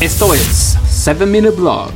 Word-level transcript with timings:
Esto 0.00 0.34
es 0.34 0.76
7 0.86 1.24
Minute 1.24 1.56
Blog. 1.56 1.88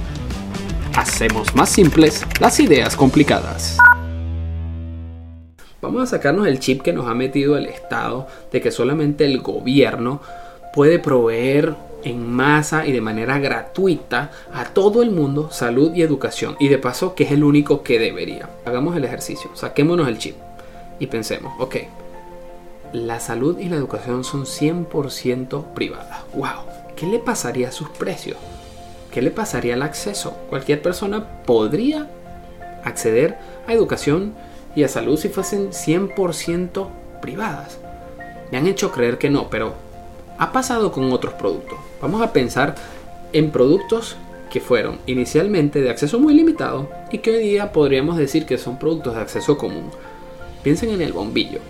Hacemos 0.96 1.54
más 1.56 1.68
simples 1.68 2.24
las 2.40 2.58
ideas 2.60 2.96
complicadas. 2.96 3.76
Vamos 5.82 6.04
a 6.04 6.06
sacarnos 6.06 6.46
el 6.46 6.60
chip 6.60 6.82
que 6.82 6.92
nos 6.92 7.06
ha 7.08 7.14
metido 7.14 7.58
el 7.58 7.66
Estado 7.66 8.28
de 8.52 8.60
que 8.60 8.70
solamente 8.70 9.24
el 9.24 9.40
gobierno 9.40 10.22
puede 10.72 11.00
proveer 11.00 11.74
en 12.04 12.30
masa 12.30 12.86
y 12.86 12.92
de 12.92 13.00
manera 13.00 13.40
gratuita 13.40 14.30
a 14.54 14.66
todo 14.66 15.02
el 15.02 15.10
mundo 15.10 15.50
salud 15.50 15.92
y 15.92 16.02
educación. 16.02 16.56
Y 16.60 16.68
de 16.68 16.78
paso 16.78 17.16
que 17.16 17.24
es 17.24 17.32
el 17.32 17.42
único 17.42 17.82
que 17.82 17.98
debería. 17.98 18.48
Hagamos 18.64 18.96
el 18.96 19.04
ejercicio, 19.04 19.50
saquémonos 19.54 20.06
el 20.06 20.18
chip 20.18 20.36
y 21.00 21.08
pensemos, 21.08 21.52
ok, 21.58 21.76
la 22.92 23.18
salud 23.18 23.58
y 23.58 23.68
la 23.68 23.76
educación 23.76 24.22
son 24.24 24.44
100% 24.44 25.74
privadas. 25.74 26.22
¡Wow! 26.32 26.87
¿Qué 26.98 27.06
le 27.06 27.20
pasaría 27.20 27.68
a 27.68 27.72
sus 27.72 27.90
precios? 27.90 28.38
¿Qué 29.12 29.22
le 29.22 29.30
pasaría 29.30 29.74
al 29.74 29.82
acceso? 29.82 30.36
Cualquier 30.50 30.82
persona 30.82 31.44
podría 31.44 32.08
acceder 32.82 33.38
a 33.68 33.72
educación 33.72 34.34
y 34.74 34.82
a 34.82 34.88
salud 34.88 35.16
si 35.16 35.28
fuesen 35.28 35.70
100% 35.70 36.88
privadas. 37.22 37.78
Me 38.50 38.58
han 38.58 38.66
hecho 38.66 38.90
creer 38.90 39.16
que 39.16 39.30
no, 39.30 39.48
pero 39.48 39.74
ha 40.38 40.50
pasado 40.50 40.90
con 40.90 41.12
otros 41.12 41.34
productos. 41.34 41.78
Vamos 42.02 42.20
a 42.20 42.32
pensar 42.32 42.74
en 43.32 43.52
productos 43.52 44.16
que 44.50 44.60
fueron 44.60 44.98
inicialmente 45.06 45.80
de 45.80 45.90
acceso 45.90 46.18
muy 46.18 46.34
limitado 46.34 46.90
y 47.12 47.18
que 47.18 47.30
hoy 47.30 47.42
día 47.44 47.70
podríamos 47.70 48.16
decir 48.16 48.44
que 48.44 48.58
son 48.58 48.76
productos 48.76 49.14
de 49.14 49.20
acceso 49.20 49.56
común. 49.56 49.92
Piensen 50.64 50.90
en 50.90 51.02
el 51.02 51.12
bombillo. 51.12 51.60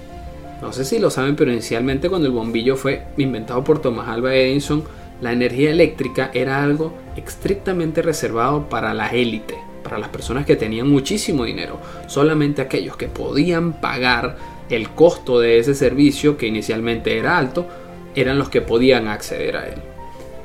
No 0.62 0.72
sé 0.72 0.86
si 0.86 0.98
lo 0.98 1.10
saben, 1.10 1.36
pero 1.36 1.52
inicialmente 1.52 2.08
cuando 2.08 2.26
el 2.26 2.32
bombillo 2.32 2.76
fue 2.76 3.02
inventado 3.18 3.62
por 3.62 3.82
Thomas 3.82 4.08
Alva 4.08 4.34
Edison, 4.34 4.84
la 5.20 5.32
energía 5.32 5.70
eléctrica 5.70 6.30
era 6.32 6.62
algo 6.62 6.92
estrictamente 7.16 8.02
reservado 8.02 8.68
para 8.68 8.94
la 8.94 9.08
élite, 9.08 9.56
para 9.82 9.98
las 9.98 10.08
personas 10.08 10.46
que 10.46 10.56
tenían 10.56 10.88
muchísimo 10.88 11.44
dinero. 11.44 11.80
Solamente 12.06 12.62
aquellos 12.62 12.96
que 12.96 13.08
podían 13.08 13.80
pagar 13.80 14.36
el 14.70 14.90
costo 14.90 15.40
de 15.40 15.58
ese 15.58 15.74
servicio, 15.74 16.36
que 16.36 16.46
inicialmente 16.46 17.18
era 17.18 17.38
alto, 17.38 17.66
eran 18.14 18.38
los 18.38 18.48
que 18.48 18.60
podían 18.60 19.08
acceder 19.08 19.56
a 19.56 19.66
él. 19.66 19.80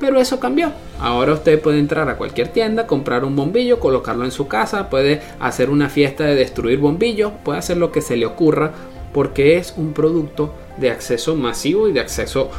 Pero 0.00 0.20
eso 0.20 0.40
cambió. 0.40 0.72
Ahora 0.98 1.34
usted 1.34 1.60
puede 1.60 1.78
entrar 1.78 2.08
a 2.08 2.16
cualquier 2.16 2.48
tienda, 2.48 2.86
comprar 2.86 3.24
un 3.24 3.36
bombillo, 3.36 3.80
colocarlo 3.80 4.24
en 4.24 4.32
su 4.32 4.48
casa, 4.48 4.90
puede 4.90 5.22
hacer 5.40 5.70
una 5.70 5.88
fiesta 5.88 6.24
de 6.24 6.34
destruir 6.34 6.78
bombillos, 6.78 7.32
puede 7.44 7.58
hacer 7.58 7.76
lo 7.76 7.92
que 7.92 8.02
se 8.02 8.16
le 8.16 8.26
ocurra 8.26 8.72
porque 9.12 9.56
es 9.56 9.74
un 9.76 9.92
producto 9.92 10.52
de 10.76 10.90
acceso 10.90 11.36
masivo 11.36 11.88
y 11.88 11.92
de 11.92 12.00
acceso 12.00 12.50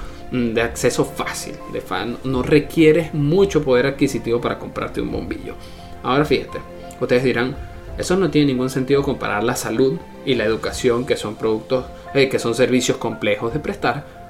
de 0.54 0.62
acceso 0.62 1.06
fácil. 1.06 1.56
De 1.72 1.82
no 2.24 2.44
requieres 2.44 3.14
mucho 3.14 3.64
poder 3.64 3.86
adquisitivo 3.86 4.42
para 4.42 4.60
comprarte 4.60 5.02
un 5.02 5.12
bombillo. 5.12 5.56
Ahora 6.04 6.26
fíjate, 6.26 6.60
ustedes 7.00 7.24
dirán, 7.24 7.56
eso 7.98 8.16
no 8.18 8.30
tiene 8.30 8.48
ningún 8.48 8.70
sentido 8.70 9.04
comparar 9.04 9.44
la 9.44 9.56
salud 9.56 9.98
y 10.26 10.36
la 10.36 10.44
educación, 10.44 11.06
que 11.06 11.16
son 11.16 11.36
productos, 11.36 11.86
eh, 12.14 12.30
que 12.30 12.40
son 12.40 12.54
servicios 12.54 12.98
complejos 12.98 13.54
de 13.54 13.60
prestar, 13.60 14.25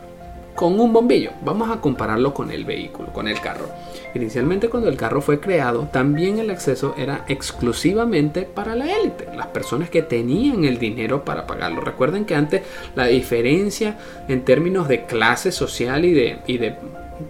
con 0.55 0.79
un 0.79 0.93
bombillo. 0.93 1.31
Vamos 1.43 1.69
a 1.69 1.81
compararlo 1.81 2.33
con 2.33 2.49
el 2.49 2.63
vehículo, 2.63 3.11
con 3.11 3.27
el 3.27 3.39
carro. 3.41 3.67
Inicialmente 4.13 4.69
cuando 4.69 4.87
el 4.87 4.95
carro 4.95 5.21
fue 5.21 5.41
creado, 5.41 5.89
también 5.91 6.39
el 6.39 6.49
acceso 6.49 6.95
era 6.97 7.25
exclusivamente 7.27 8.43
para 8.43 8.73
la 8.73 8.89
élite, 8.89 9.27
las 9.35 9.47
personas 9.47 9.89
que 9.89 10.01
tenían 10.01 10.63
el 10.63 10.79
dinero 10.79 11.25
para 11.25 11.45
pagarlo. 11.45 11.81
Recuerden 11.81 12.23
que 12.23 12.35
antes 12.35 12.61
la 12.95 13.07
diferencia 13.07 13.97
en 14.29 14.45
términos 14.45 14.87
de 14.87 15.05
clase 15.05 15.51
social 15.51 16.05
y 16.05 16.13
de, 16.13 16.39
y 16.47 16.57
de 16.57 16.75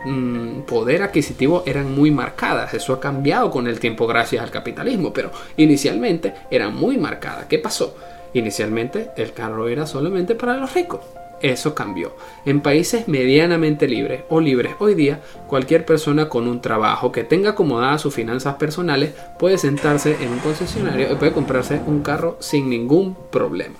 mm, 0.05 0.61
poder 0.61 1.01
adquisitivo 1.01 1.63
eran 1.65 1.93
muy 1.95 2.11
marcadas. 2.11 2.75
Eso 2.75 2.93
ha 2.93 2.99
cambiado 2.99 3.49
con 3.49 3.67
el 3.67 3.79
tiempo 3.79 4.05
gracias 4.05 4.43
al 4.43 4.51
capitalismo, 4.51 5.11
pero 5.11 5.31
inicialmente 5.57 6.35
eran 6.51 6.75
muy 6.75 6.97
marcadas. 6.97 7.45
¿Qué 7.45 7.57
pasó? 7.57 7.95
Inicialmente 8.33 9.09
el 9.17 9.33
carro 9.33 9.67
era 9.67 9.87
solamente 9.87 10.35
para 10.35 10.57
los 10.57 10.73
ricos 10.73 10.99
eso 11.41 11.75
cambió. 11.75 12.13
En 12.45 12.61
países 12.61 13.07
medianamente 13.07 13.87
libres 13.87 14.23
o 14.29 14.39
libres 14.39 14.73
hoy 14.79 14.95
día, 14.95 15.21
cualquier 15.47 15.85
persona 15.85 16.29
con 16.29 16.47
un 16.47 16.61
trabajo 16.61 17.11
que 17.11 17.23
tenga 17.23 17.51
acomodadas 17.51 18.01
sus 18.01 18.13
finanzas 18.13 18.55
personales 18.55 19.13
puede 19.37 19.57
sentarse 19.57 20.17
en 20.21 20.31
un 20.31 20.39
concesionario 20.39 21.11
y 21.11 21.15
puede 21.15 21.33
comprarse 21.33 21.81
un 21.85 22.01
carro 22.01 22.37
sin 22.39 22.69
ningún 22.69 23.15
problema. 23.31 23.75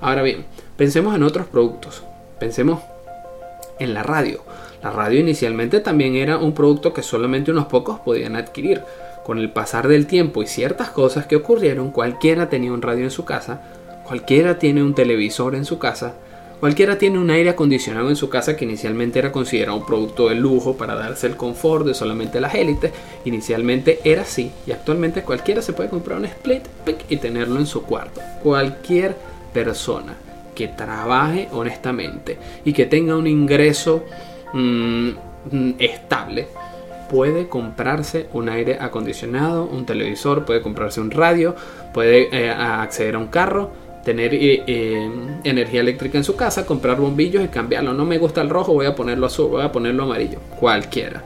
Ahora 0.00 0.22
bien, 0.22 0.44
pensemos 0.76 1.14
en 1.14 1.22
otros 1.22 1.46
productos. 1.46 2.02
Pensemos 2.38 2.80
en 3.78 3.94
la 3.94 4.02
radio. 4.02 4.42
La 4.82 4.90
radio 4.90 5.20
inicialmente 5.20 5.80
también 5.80 6.16
era 6.16 6.38
un 6.38 6.52
producto 6.52 6.92
que 6.92 7.02
solamente 7.02 7.50
unos 7.50 7.66
pocos 7.66 8.00
podían 8.00 8.36
adquirir. 8.36 8.82
Con 9.24 9.38
el 9.38 9.50
pasar 9.50 9.88
del 9.88 10.06
tiempo 10.06 10.42
y 10.42 10.46
ciertas 10.46 10.90
cosas 10.90 11.26
que 11.26 11.36
ocurrieron, 11.36 11.90
cualquiera 11.90 12.48
tenía 12.48 12.72
un 12.72 12.82
radio 12.82 13.04
en 13.04 13.10
su 13.10 13.24
casa, 13.24 13.62
cualquiera 14.04 14.58
tiene 14.58 14.84
un 14.84 14.94
televisor 14.94 15.56
en 15.56 15.64
su 15.64 15.78
casa, 15.78 16.14
Cualquiera 16.60 16.96
tiene 16.96 17.18
un 17.18 17.30
aire 17.30 17.50
acondicionado 17.50 18.08
en 18.08 18.16
su 18.16 18.30
casa 18.30 18.56
que 18.56 18.64
inicialmente 18.64 19.18
era 19.18 19.30
considerado 19.30 19.76
un 19.76 19.84
producto 19.84 20.30
de 20.30 20.36
lujo 20.36 20.76
para 20.76 20.94
darse 20.94 21.26
el 21.26 21.36
confort 21.36 21.86
de 21.86 21.92
solamente 21.92 22.40
las 22.40 22.54
élites. 22.54 22.92
Inicialmente 23.26 24.00
era 24.04 24.22
así 24.22 24.50
y 24.66 24.72
actualmente 24.72 25.22
cualquiera 25.22 25.60
se 25.60 25.74
puede 25.74 25.90
comprar 25.90 26.18
un 26.18 26.24
split 26.24 26.62
y 27.10 27.18
tenerlo 27.18 27.58
en 27.60 27.66
su 27.66 27.82
cuarto. 27.82 28.22
Cualquier 28.42 29.14
persona 29.52 30.16
que 30.54 30.68
trabaje 30.68 31.48
honestamente 31.52 32.38
y 32.64 32.72
que 32.72 32.86
tenga 32.86 33.16
un 33.16 33.26
ingreso 33.26 34.04
mm, 34.54 35.08
mm, 35.50 35.74
estable 35.78 36.48
puede 37.10 37.48
comprarse 37.48 38.28
un 38.32 38.48
aire 38.48 38.78
acondicionado, 38.80 39.64
un 39.64 39.84
televisor, 39.84 40.46
puede 40.46 40.62
comprarse 40.62 41.00
un 41.00 41.10
radio, 41.10 41.54
puede 41.92 42.28
eh, 42.32 42.50
acceder 42.50 43.14
a 43.14 43.18
un 43.18 43.28
carro 43.28 43.70
tener 44.06 44.32
eh, 44.34 44.62
eh, 44.68 45.10
energía 45.42 45.80
eléctrica 45.80 46.16
en 46.16 46.22
su 46.22 46.36
casa, 46.36 46.64
comprar 46.64 46.96
bombillos 46.96 47.44
y 47.44 47.48
cambiarlo. 47.48 47.92
No 47.92 48.04
me 48.04 48.18
gusta 48.18 48.40
el 48.40 48.48
rojo, 48.48 48.72
voy 48.72 48.86
a 48.86 48.94
ponerlo 48.94 49.26
azul, 49.26 49.48
voy 49.48 49.64
a 49.64 49.72
ponerlo 49.72 50.04
amarillo, 50.04 50.38
cualquiera. 50.60 51.24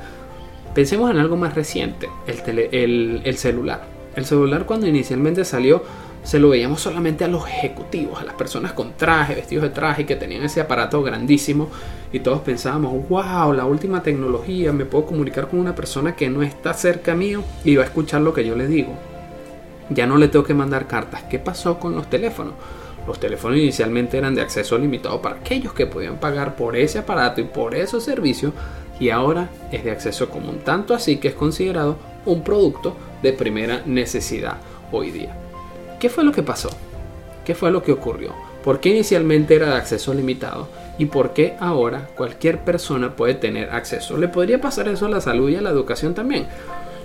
Pensemos 0.74 1.10
en 1.10 1.18
algo 1.18 1.36
más 1.36 1.54
reciente, 1.54 2.08
el, 2.72 3.20
el, 3.22 3.36
celular. 3.36 3.82
El 4.16 4.24
celular 4.24 4.64
cuando 4.64 4.86
inicialmente 4.86 5.44
salió 5.44 5.82
se 6.22 6.38
lo 6.38 6.48
veíamos 6.48 6.80
solamente 6.80 7.22
a 7.22 7.28
los 7.28 7.46
ejecutivos, 7.46 8.18
a 8.18 8.24
las 8.24 8.34
personas 8.34 8.72
con 8.72 8.94
traje, 8.96 9.34
vestidos 9.34 9.64
de 9.64 9.70
traje, 9.70 10.06
que 10.06 10.16
tenían 10.16 10.42
ese 10.42 10.62
aparato 10.62 11.02
grandísimo 11.02 11.68
y 12.14 12.20
todos 12.20 12.40
pensábamos, 12.40 13.06
wow, 13.10 13.52
la 13.52 13.66
última 13.66 14.02
tecnología, 14.02 14.72
me 14.72 14.86
puedo 14.86 15.04
comunicar 15.04 15.48
con 15.48 15.60
una 15.60 15.74
persona 15.74 16.16
que 16.16 16.30
no 16.30 16.42
está 16.42 16.72
cerca 16.72 17.14
mío 17.14 17.42
y 17.62 17.76
va 17.76 17.82
a 17.82 17.86
escuchar 17.86 18.22
lo 18.22 18.32
que 18.32 18.46
yo 18.46 18.56
le 18.56 18.66
digo 18.66 19.09
ya 19.90 20.06
no 20.06 20.16
le 20.16 20.28
tengo 20.28 20.44
que 20.44 20.54
mandar 20.54 20.86
cartas. 20.86 21.24
¿Qué 21.24 21.38
pasó 21.38 21.78
con 21.78 21.94
los 21.94 22.08
teléfonos? 22.08 22.54
Los 23.06 23.18
teléfonos 23.18 23.58
inicialmente 23.58 24.18
eran 24.18 24.34
de 24.34 24.42
acceso 24.42 24.78
limitado 24.78 25.20
para 25.20 25.36
aquellos 25.36 25.72
que 25.72 25.86
podían 25.86 26.16
pagar 26.16 26.56
por 26.56 26.76
ese 26.76 26.98
aparato 26.98 27.40
y 27.40 27.44
por 27.44 27.74
esos 27.74 28.04
servicios 28.04 28.52
y 28.98 29.10
ahora 29.10 29.48
es 29.72 29.82
de 29.82 29.90
acceso 29.90 30.28
común, 30.28 30.60
tanto 30.64 30.94
así 30.94 31.16
que 31.16 31.28
es 31.28 31.34
considerado 31.34 31.96
un 32.26 32.44
producto 32.44 32.96
de 33.22 33.32
primera 33.32 33.82
necesidad 33.86 34.58
hoy 34.92 35.10
día. 35.10 35.34
¿Qué 35.98 36.08
fue 36.08 36.22
lo 36.22 36.32
que 36.32 36.42
pasó? 36.42 36.68
¿Qué 37.44 37.54
fue 37.54 37.70
lo 37.70 37.82
que 37.82 37.92
ocurrió? 37.92 38.34
¿Por 38.62 38.78
qué 38.78 38.90
inicialmente 38.90 39.54
era 39.54 39.70
de 39.70 39.76
acceso 39.76 40.12
limitado? 40.12 40.68
¿Y 40.98 41.06
por 41.06 41.32
qué 41.32 41.56
ahora 41.60 42.10
cualquier 42.14 42.58
persona 42.58 43.16
puede 43.16 43.34
tener 43.34 43.70
acceso? 43.70 44.18
¿Le 44.18 44.28
podría 44.28 44.60
pasar 44.60 44.86
eso 44.88 45.06
a 45.06 45.10
la 45.10 45.22
salud 45.22 45.48
y 45.48 45.56
a 45.56 45.62
la 45.62 45.70
educación 45.70 46.14
también? 46.14 46.46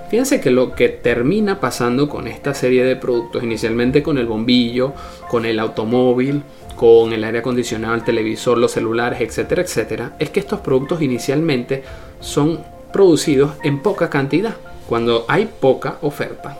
Fíjense 0.09 0.39
que 0.39 0.51
lo 0.51 0.75
que 0.75 0.89
termina 0.89 1.59
pasando 1.59 2.07
con 2.07 2.27
esta 2.27 2.53
serie 2.53 2.83
de 2.83 2.95
productos, 2.95 3.43
inicialmente 3.43 4.03
con 4.03 4.17
el 4.17 4.27
bombillo, 4.27 4.93
con 5.29 5.45
el 5.45 5.59
automóvil, 5.59 6.43
con 6.75 7.11
el 7.13 7.23
aire 7.23 7.39
acondicionado, 7.39 7.95
el 7.95 8.03
televisor, 8.03 8.57
los 8.57 8.71
celulares, 8.71 9.21
etcétera, 9.21 9.63
etcétera, 9.63 10.16
es 10.19 10.29
que 10.29 10.39
estos 10.39 10.59
productos 10.59 11.01
inicialmente 11.01 11.83
son 12.19 12.59
producidos 12.93 13.53
en 13.63 13.81
poca 13.81 14.09
cantidad, 14.09 14.55
cuando 14.87 15.25
hay 15.28 15.49
poca 15.59 15.97
oferta. 16.02 16.57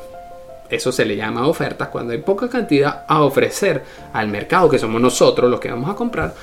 Eso 0.70 0.92
se 0.92 1.06
le 1.06 1.16
llama 1.16 1.48
oferta, 1.48 1.92
cuando 1.92 2.14
hay 2.14 2.20
poca 2.20 2.50
cantidad 2.50 3.06
a 3.08 3.22
ofrecer 3.22 3.84
al 4.14 4.28
mercado, 4.28 4.70
que 4.70 4.80
somos 4.80 5.00
nosotros 5.00 5.50
los 5.52 5.60
que 5.60 5.70
vamos 5.70 5.90
a 5.90 5.96
comprar, 5.96 6.34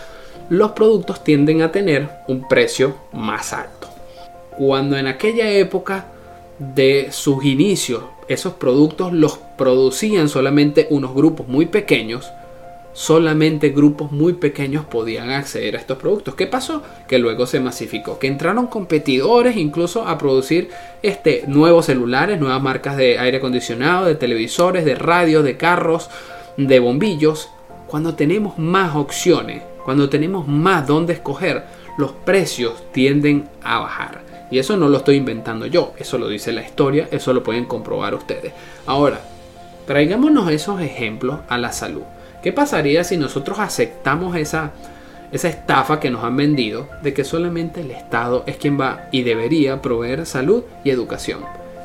los 0.48 0.72
productos 0.72 1.24
tienden 1.24 1.62
a 1.62 1.72
tener 1.72 2.08
un 2.28 2.46
precio 2.46 2.94
más 3.12 3.52
alto. 3.52 3.88
Cuando 4.56 4.96
en 4.96 5.08
aquella 5.08 5.50
época 5.50 6.06
de 6.58 7.08
sus 7.10 7.44
inicios 7.44 8.02
esos 8.32 8.54
productos 8.54 9.12
los 9.12 9.38
producían 9.56 10.28
solamente 10.28 10.86
unos 10.90 11.14
grupos 11.14 11.48
muy 11.48 11.66
pequeños, 11.66 12.30
solamente 12.92 13.70
grupos 13.70 14.12
muy 14.12 14.34
pequeños 14.34 14.84
podían 14.84 15.30
acceder 15.30 15.76
a 15.76 15.78
estos 15.78 15.98
productos. 15.98 16.34
¿Qué 16.34 16.46
pasó? 16.46 16.82
Que 17.08 17.18
luego 17.18 17.46
se 17.46 17.60
masificó, 17.60 18.18
que 18.18 18.26
entraron 18.26 18.66
competidores 18.66 19.56
incluso 19.56 20.06
a 20.06 20.18
producir 20.18 20.70
este, 21.02 21.44
nuevos 21.46 21.86
celulares, 21.86 22.38
nuevas 22.38 22.62
marcas 22.62 22.96
de 22.96 23.18
aire 23.18 23.38
acondicionado, 23.38 24.06
de 24.06 24.14
televisores, 24.14 24.84
de 24.84 24.94
radio, 24.94 25.42
de 25.42 25.56
carros, 25.56 26.10
de 26.56 26.80
bombillos. 26.80 27.48
Cuando 27.86 28.14
tenemos 28.14 28.58
más 28.58 28.96
opciones, 28.96 29.62
cuando 29.84 30.08
tenemos 30.08 30.46
más 30.48 30.86
donde 30.86 31.14
escoger, 31.14 31.64
los 31.98 32.12
precios 32.12 32.82
tienden 32.92 33.48
a 33.62 33.80
bajar. 33.80 34.31
Y 34.52 34.58
eso 34.58 34.76
no 34.76 34.90
lo 34.90 34.98
estoy 34.98 35.16
inventando 35.16 35.64
yo, 35.64 35.94
eso 35.96 36.18
lo 36.18 36.28
dice 36.28 36.52
la 36.52 36.60
historia, 36.60 37.08
eso 37.10 37.32
lo 37.32 37.42
pueden 37.42 37.64
comprobar 37.64 38.14
ustedes. 38.14 38.52
Ahora, 38.84 39.22
traigámonos 39.86 40.50
esos 40.50 40.78
ejemplos 40.82 41.40
a 41.48 41.56
la 41.56 41.72
salud. 41.72 42.02
¿Qué 42.42 42.52
pasaría 42.52 43.02
si 43.02 43.16
nosotros 43.16 43.58
aceptamos 43.58 44.36
esa, 44.36 44.72
esa 45.32 45.48
estafa 45.48 46.00
que 46.00 46.10
nos 46.10 46.22
han 46.22 46.36
vendido 46.36 46.86
de 47.02 47.14
que 47.14 47.24
solamente 47.24 47.80
el 47.80 47.92
Estado 47.92 48.44
es 48.46 48.58
quien 48.58 48.78
va 48.78 49.08
y 49.10 49.22
debería 49.22 49.80
proveer 49.80 50.26
salud 50.26 50.64
y 50.84 50.90
educación? 50.90 51.40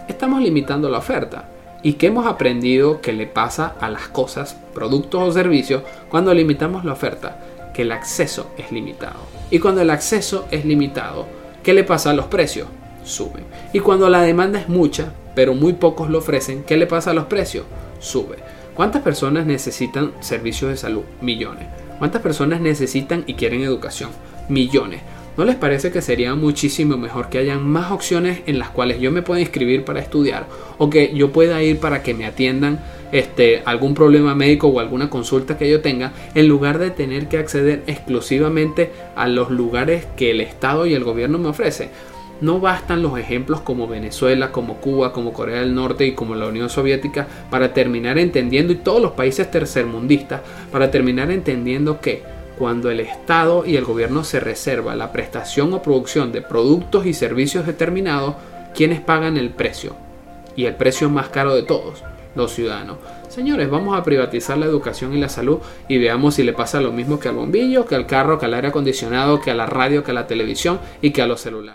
Estamos 0.10 0.42
limitando 0.42 0.90
la 0.90 0.98
oferta. 0.98 1.46
¿Y 1.84 1.94
qué 1.94 2.08
hemos 2.08 2.28
aprendido 2.28 3.00
que 3.00 3.14
le 3.14 3.28
pasa 3.28 3.76
a 3.80 3.90
las 3.90 4.10
cosas, 4.10 4.58
productos 4.74 5.22
o 5.22 5.32
servicios 5.32 5.84
cuando 6.10 6.34
limitamos 6.34 6.84
la 6.84 6.92
oferta? 6.92 7.40
Que 7.74 7.84
el 7.84 7.94
acceso 7.94 8.52
es 8.58 8.74
limitado. 8.74 9.22
Y 9.52 9.60
cuando 9.60 9.80
el 9.80 9.90
acceso 9.90 10.48
es 10.52 10.66
limitado, 10.66 11.37
¿qué 11.68 11.74
le 11.74 11.84
pasa 11.84 12.12
a 12.12 12.14
los 12.14 12.28
precios? 12.28 12.70
Suben. 13.04 13.44
Y 13.74 13.82
cuando 13.82 14.08
la 14.08 14.22
demanda 14.22 14.58
es 14.58 14.70
mucha, 14.70 15.12
pero 15.36 15.54
muy 15.54 15.74
pocos 15.74 16.10
lo 16.10 16.20
ofrecen, 16.20 16.64
¿qué 16.64 16.78
le 16.78 16.88
pasa 16.88 17.12
a 17.12 17.14
los 17.14 17.26
precios? 17.26 17.66
Sube. 18.00 18.38
¿Cuántas 18.74 19.02
personas 19.02 19.46
necesitan 19.46 20.14
servicios 20.22 20.72
de 20.72 20.78
salud? 20.78 21.04
Millones. 21.20 21.68
¿Cuántas 21.98 22.22
personas 22.22 22.62
necesitan 22.62 23.26
y 23.28 23.34
quieren 23.34 23.64
educación? 23.64 24.12
Millones. 24.48 25.02
¿No 25.38 25.46
les 25.46 25.56
parece 25.56 25.92
que 25.92 26.02
sería 26.02 26.34
muchísimo 26.34 26.98
mejor 26.98 27.30
que 27.30 27.38
hayan 27.38 27.64
más 27.64 27.92
opciones 27.92 28.42
en 28.48 28.58
las 28.58 28.72
cuales 28.72 29.00
yo 29.00 29.12
me 29.12 29.22
pueda 29.22 29.40
inscribir 29.40 29.86
para 29.86 30.00
estudiar 30.00 30.48
o 30.80 30.90
que 30.90 31.14
yo 31.14 31.32
pueda 31.32 31.62
ir 31.62 31.80
para 31.80 32.02
que 32.02 32.16
me 32.16 32.26
atiendan 32.26 32.80
este, 33.12 33.62
algún 33.64 33.94
problema 33.94 34.34
médico 34.34 34.68
o 34.68 34.80
alguna 34.80 35.12
consulta 35.12 35.56
que 35.56 35.70
yo 35.70 35.82
tenga 35.82 36.12
en 36.34 36.48
lugar 36.48 36.80
de 36.80 36.90
tener 36.90 37.28
que 37.28 37.38
acceder 37.38 37.84
exclusivamente 37.86 38.90
a 39.16 39.28
los 39.28 39.52
lugares 39.52 40.08
que 40.18 40.32
el 40.32 40.42
Estado 40.42 40.88
y 40.88 40.96
el 40.96 41.04
gobierno 41.04 41.38
me 41.38 41.50
ofrece? 41.50 41.90
No 42.42 42.60
bastan 42.60 43.04
los 43.04 43.18
ejemplos 43.20 43.62
como 43.62 43.88
Venezuela, 43.88 44.52
como 44.52 44.78
Cuba, 44.78 45.14
como 45.14 45.34
Corea 45.34 45.60
del 45.60 45.76
Norte 45.76 46.08
y 46.08 46.14
como 46.14 46.34
la 46.34 46.48
Unión 46.48 46.70
Soviética 46.72 47.28
para 47.52 47.74
terminar 47.74 48.18
entendiendo, 48.18 48.74
y 48.74 48.78
todos 48.78 49.02
los 49.02 49.12
países 49.12 49.52
tercermundistas, 49.52 50.42
para 50.72 50.90
terminar 50.90 51.30
entendiendo 51.30 52.00
que 52.00 52.24
cuando 52.58 52.90
el 52.90 53.00
Estado 53.00 53.66
y 53.66 53.76
el 53.76 53.86
gobierno 53.86 54.24
se 54.24 54.40
reserva 54.40 54.96
la 54.96 55.12
prestación 55.12 55.74
o 55.74 55.82
producción 55.82 56.32
de 56.32 56.42
productos 56.42 57.06
y 57.06 57.14
servicios 57.14 57.66
determinados, 57.66 58.36
¿quiénes 58.74 59.00
pagan 59.00 59.38
el 59.38 59.52
precio? 59.52 59.96
Y 60.56 60.66
el 60.66 60.76
precio 60.76 61.10
más 61.10 61.30
caro 61.30 61.54
de 61.54 61.64
todos, 61.64 62.04
los 62.36 62.52
ciudadanos. 62.54 62.98
Señores, 63.30 63.70
vamos 63.70 63.96
a 63.96 64.04
privatizar 64.04 64.58
la 64.58 64.66
educación 64.66 65.14
y 65.14 65.20
la 65.20 65.30
salud 65.30 65.60
y 65.88 66.00
veamos 66.00 66.36
si 66.36 66.44
le 66.44 66.54
pasa 66.54 66.82
lo 66.82 66.92
mismo 66.92 67.20
que 67.20 67.28
al 67.28 67.36
bombillo, 67.36 67.86
que 67.86 67.94
al 67.94 68.08
carro, 68.08 68.40
que 68.40 68.46
al 68.46 68.54
aire 68.56 68.70
acondicionado, 68.70 69.40
que 69.40 69.52
a 69.52 69.56
la 69.56 69.68
radio, 69.68 70.04
que 70.04 70.12
a 70.12 70.16
la 70.16 70.26
televisión 70.26 70.80
y 71.02 71.12
que 71.12 71.22
a 71.22 71.28
los 71.28 71.42
celulares. 71.42 71.66